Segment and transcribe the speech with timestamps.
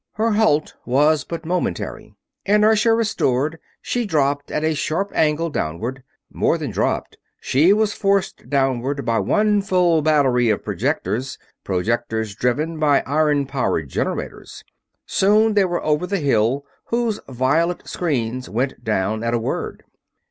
[0.13, 2.15] Her halt was but momentary.
[2.43, 6.01] Inertia restored, she dropped at a sharp angle downward.
[6.33, 12.79] More than dropped; she was forced downward by one full battery of projectors; projectors driven
[12.79, 14.63] by iron powered generators.
[15.05, 19.83] Soon they were over the Hill, whose violet screens went down at a word.